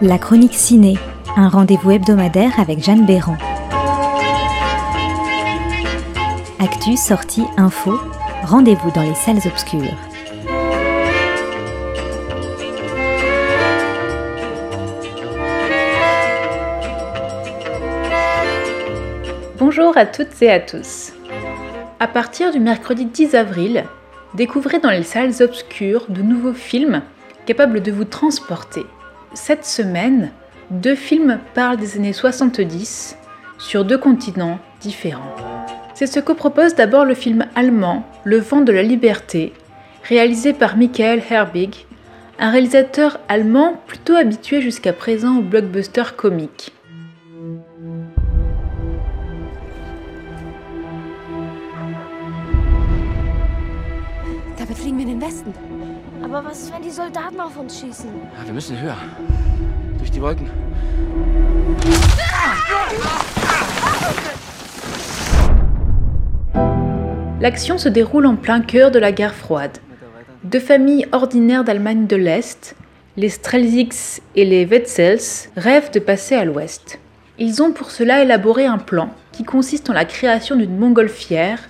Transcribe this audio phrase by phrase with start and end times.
[0.00, 0.96] La chronique ciné,
[1.36, 3.36] un rendez-vous hebdomadaire avec Jeanne Béran.
[6.60, 7.98] Actu, sortie, info,
[8.44, 9.96] rendez-vous dans les salles obscures.
[19.58, 21.12] Bonjour à toutes et à tous.
[21.98, 23.84] À partir du mercredi 10 avril,
[24.34, 27.02] découvrez dans les salles obscures de nouveaux films
[27.46, 28.86] capables de vous transporter.
[29.34, 30.30] Cette semaine,
[30.70, 33.16] deux films parlent des années 70
[33.58, 35.34] sur deux continents différents.
[35.94, 39.52] C'est ce que propose d'abord le film allemand Le vent de la liberté,
[40.04, 41.86] réalisé par Michael Herbig,
[42.38, 46.72] un réalisateur allemand plutôt habitué jusqu'à présent au blockbuster comique.
[56.30, 58.10] Aber was ist, wenn die Soldaten auf uns schießen?
[58.38, 58.96] Ja, wir müssen höher.
[59.96, 60.50] Durch die Wolken.
[67.40, 69.78] L'action se déroule en plein cœur de la guerre froide.
[70.44, 72.74] Deux familles ordinaires d'Allemagne de l'Est,
[73.16, 76.98] les Strelzigs et les Wetzels, rêvent de passer à l'Ouest.
[77.38, 81.60] Ils ont pour cela élaboré un plan qui consiste en la création d'une montgolfière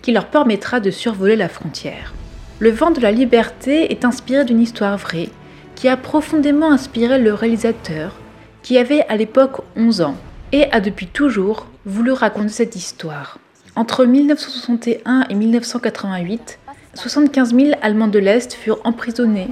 [0.00, 2.14] qui leur permettra de survoler la frontière.
[2.60, 5.28] Le vent de la liberté est inspiré d'une histoire vraie
[5.76, 8.16] qui a profondément inspiré le réalisateur,
[8.64, 10.16] qui avait à l'époque 11 ans
[10.50, 13.38] et a depuis toujours voulu raconter cette histoire.
[13.76, 16.58] Entre 1961 et 1988,
[16.94, 19.50] 75 000 Allemands de l'Est furent emprisonnés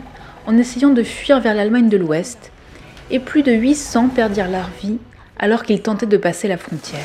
[0.48, 2.50] en essayant de fuir vers l'Allemagne de l'Ouest,
[3.12, 4.98] et plus de 800 perdirent leur vie
[5.38, 7.04] alors qu'ils tentaient de passer la frontière.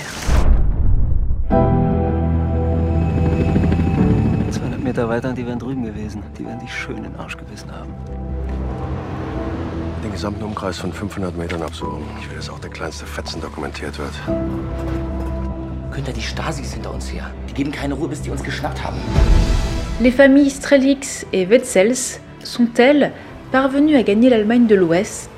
[4.91, 6.22] 200 Meter weiter, die wären drüben gewesen.
[6.38, 7.94] Die werden dich schön in den Arsch gebissen haben.
[10.03, 12.03] Den gesamten Umkreis von 500 Metern absuchen.
[12.19, 14.12] Ich will, dass auch der kleinste Fetzen dokumentiert wird.
[15.91, 17.31] Günther, die Stasi ist hinter uns her.
[17.50, 18.97] Die geben keine Ruhe, bis die uns geschnappt haben.
[20.01, 23.12] Les familles Strelix et Wetzels sont-elles
[23.51, 25.30] parvenues à gagner l'Allemagne de l'Ouest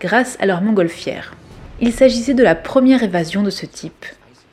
[0.00, 1.34] grâce à leur montgolfière
[1.80, 4.06] Il s'agissait de la première évasion de ce type.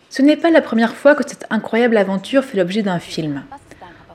[0.09, 3.43] Ce n'est pas la première fois que cette incroyable aventure fait l'objet d'un film.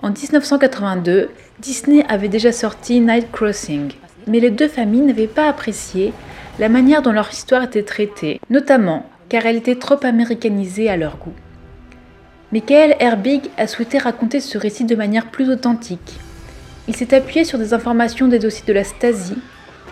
[0.04, 3.90] En 1982, Disney avait déjà sorti Night Crossing,
[4.26, 6.12] mais les deux familles n'avaient pas apprécié
[6.58, 11.16] la manière dont leur histoire était traitée, notamment car elle était trop américanisée à leur
[11.16, 11.32] goût.
[12.52, 16.20] Michael Herbig a souhaité raconter ce récit de manière plus authentique.
[16.86, 19.36] Il s'est appuyé sur des informations des dossiers de la Stasi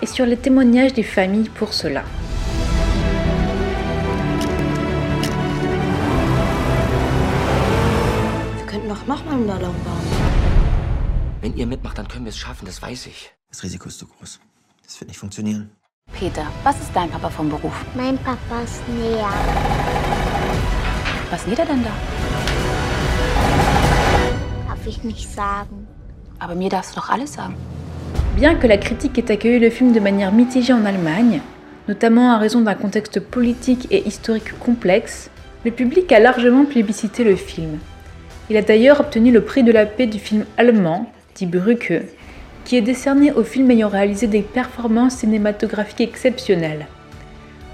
[0.03, 2.03] et sur les témoignages des familles pour cela.
[9.13, 10.07] Doch nochmal einen Ballon bauen.
[11.43, 13.31] Wenn ihr mitmacht, dann können wir es schaffen, das weiß ich.
[13.51, 14.41] Das Risiko ist zu groß.
[14.85, 15.71] Das wird nicht funktionieren.
[16.19, 17.75] Peter, was ist dein Papa vom Beruf?
[17.95, 19.29] Mein Papa ist näher.
[21.31, 21.91] Was näht er denn da?
[24.69, 25.87] Darf ich nicht sagen.
[26.39, 27.55] Aber mir darfst du doch alles sagen.
[28.35, 31.43] Bien que la critique ait accueilli le film de manière mitigée en Allemagne,
[31.87, 35.29] notamment à raison d'un contexte politique et historique complexe,
[35.67, 37.79] le public a largement plébiscité le film.
[38.53, 42.03] Il a d'ailleurs obtenu le prix de la paix du film allemand, dit Brücke,
[42.67, 46.85] qui est décerné au film ayant réalisé des performances cinématographiques exceptionnelles.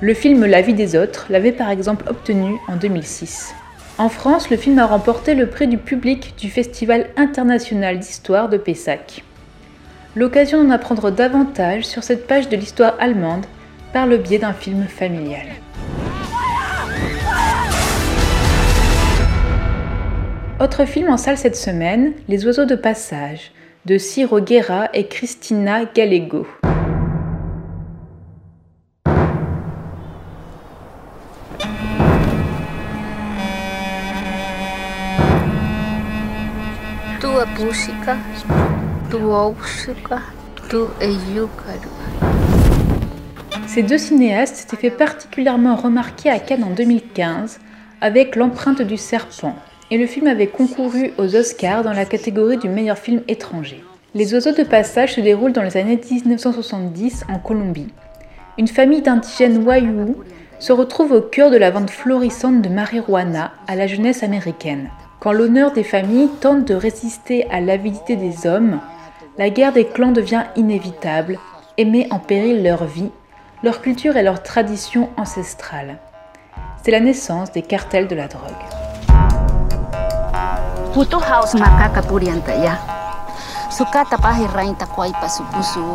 [0.00, 3.56] Le film La vie des autres l'avait par exemple obtenu en 2006.
[3.99, 8.56] En France, le film a remporté le prix du public du Festival international d'histoire de
[8.56, 9.25] Pessac.
[10.15, 13.47] L'occasion d'en apprendre davantage sur cette page de l'histoire allemande
[13.93, 15.49] par le biais d'un film familial.
[20.61, 23.53] Autre film en salle cette semaine, Les oiseaux de passage,
[23.87, 26.49] de Ciro Guerra et Christina Gallego.
[37.21, 37.27] Tu
[39.11, 39.17] tu
[40.69, 40.79] tu.
[43.69, 47.61] Ces deux cinéastes s'étaient fait particulièrement remarquer à Cannes en 2015
[48.00, 49.55] avec L'empreinte du serpent,
[49.90, 53.82] et le film avait concouru aux Oscars dans la catégorie du meilleur film étranger.
[54.14, 57.93] Les oiseaux de passage se déroulent dans les années 1970 en Colombie.
[58.58, 60.17] Une famille d'indigènes Wayuu
[60.58, 64.90] se retrouve au cœur de la vente florissante de marijuana à la jeunesse américaine.
[65.20, 68.81] Quand l'honneur des familles tente de résister à l'avidité des hommes,
[69.37, 71.38] la guerre des clans devient inévitable
[71.76, 73.11] et met en péril leur vie,
[73.62, 75.99] leur culture et leur tradition ancestrale.
[76.82, 78.78] C'est la naissance des cartels de la drogue.
[80.99, 82.77] House ya.
[83.71, 84.17] Sukata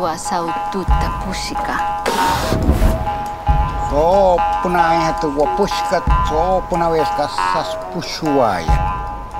[0.00, 1.10] wa saututa.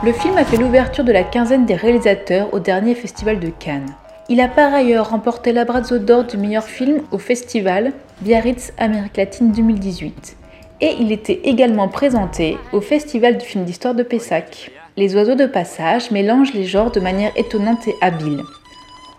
[0.03, 3.89] Le film a fait l'ouverture de la quinzaine des réalisateurs au dernier festival de Cannes.
[4.29, 9.51] Il a par ailleurs remporté l'Abrazo d'or du meilleur film au festival Biarritz Amérique latine
[9.53, 10.37] 2018.
[10.83, 14.71] Et il était également présenté au festival du film d'histoire de Pessac.
[14.97, 18.45] Les oiseaux de passage mélangent les genres de manière étonnante et habile.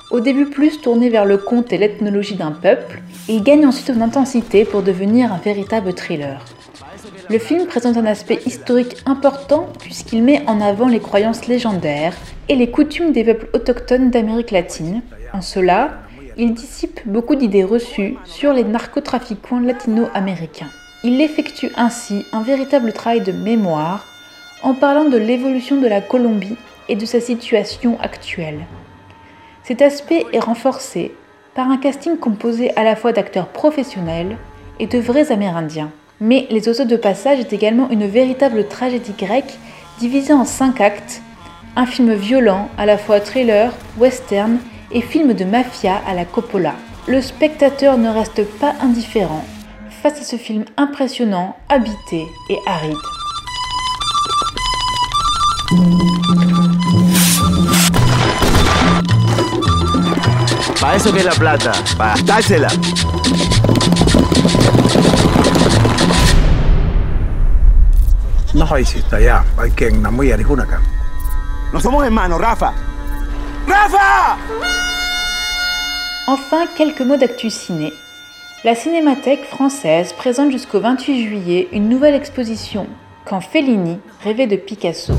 [0.10, 4.00] Au début plus tourné vers le conte et l'ethnologie d'un peuple, il gagne ensuite en
[4.00, 6.46] intensité pour devenir un véritable thriller.
[7.30, 12.16] Le film présente un aspect historique important puisqu'il met en avant les croyances légendaires
[12.48, 15.02] et les coutumes des peuples autochtones d'Amérique latine.
[15.34, 15.96] En cela,
[16.38, 20.70] il dissipe beaucoup d'idées reçues sur les narcotrafiquants latino-américains.
[21.04, 24.06] Il effectue ainsi un véritable travail de mémoire
[24.64, 26.58] en parlant de l'évolution de la Colombie
[26.90, 28.60] et de sa situation actuelle.
[29.64, 31.14] Cet aspect est renforcé
[31.56, 34.38] par un casting composé à la fois d'acteurs professionnels
[34.80, 35.92] et de vrais Amérindiens.
[36.22, 39.58] Mais Les Oiseaux de Passage est également une véritable tragédie grecque
[40.00, 41.22] divisée en cinq actes,
[41.76, 44.60] un film violent, à la fois thriller, western
[44.92, 46.76] et film de mafia à la Coppola.
[47.08, 49.44] Le spectateur ne reste pas indifférent
[50.02, 52.96] face à ce film impressionnant, habité et aride.
[60.80, 62.68] Para eso que es la plata, para gastársela.
[68.54, 70.82] No hiciste ya, hay que en Namuya ni acá.
[71.74, 72.74] No somos hermanos, Rafa.
[73.68, 74.38] Rafa
[76.28, 77.94] Enfin, quelques mots d'actu ciné.
[78.64, 82.88] La Cinémathèque française présente jusqu'au 28 juillet une nouvelle exposition
[83.26, 85.14] Quand Fellini rêvait de Picasso.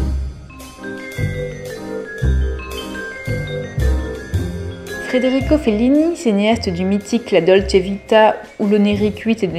[5.17, 9.51] Federico Fellini, cinéaste du mythique La Dolce Vita ou l'onérique 8 et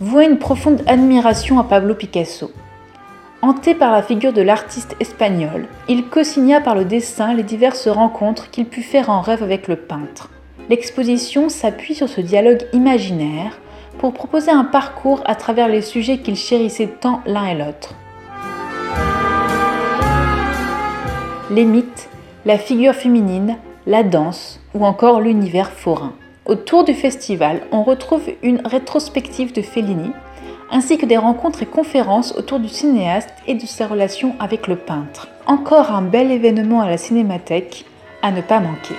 [0.00, 2.50] voit une profonde admiration à Pablo Picasso.
[3.42, 8.50] Hanté par la figure de l'artiste espagnol, il co-signa par le dessin les diverses rencontres
[8.50, 10.28] qu'il put faire en rêve avec le peintre.
[10.68, 13.60] L'exposition s'appuie sur ce dialogue imaginaire
[13.98, 17.94] pour proposer un parcours à travers les sujets qu'il chérissait tant l'un et l'autre.
[21.50, 22.08] Les mythes,
[22.46, 23.56] la figure féminine,
[23.86, 26.12] la danse ou encore l'univers forain.
[26.46, 30.12] Autour du festival, on retrouve une rétrospective de Fellini
[30.70, 34.76] ainsi que des rencontres et conférences autour du cinéaste et de ses relations avec le
[34.76, 35.28] peintre.
[35.46, 37.84] Encore un bel événement à la Cinémathèque
[38.22, 38.94] à ne pas manquer.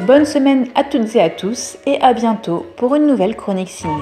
[0.00, 3.94] Bonne semaine à toutes et à tous et à bientôt pour une nouvelle chronique ciné.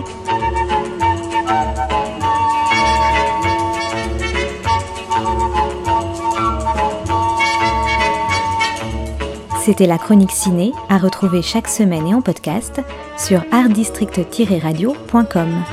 [9.65, 12.83] C'était la chronique ciné à retrouver chaque semaine et en podcast
[13.17, 15.65] sur artdistrict-radio.com.